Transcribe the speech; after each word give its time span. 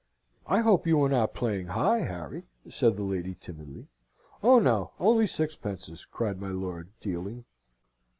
"I 0.47 0.61
hope 0.61 0.87
you 0.87 0.99
are 1.03 1.09
not 1.09 1.35
playing 1.35 1.67
high, 1.67 1.99
Harry?" 1.99 2.47
said 2.67 2.97
the 2.97 3.03
lady, 3.03 3.35
timidly. 3.39 3.85
"Oh 4.41 4.57
no, 4.57 4.93
only 4.99 5.27
sixpences," 5.27 6.05
cried 6.05 6.41
my 6.41 6.49
lord, 6.49 6.89
dealing. 7.01 7.45